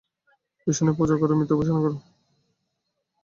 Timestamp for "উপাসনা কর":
1.57-1.93